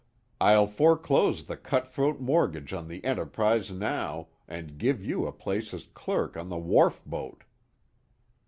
[0.41, 5.75] I'll foreclose the cut throat mortgage on the Enterprise now, and give you a place
[5.75, 7.43] as clerk on the wharf boat."